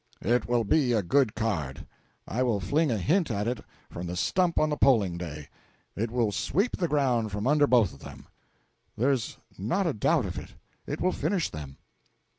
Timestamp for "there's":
8.97-9.37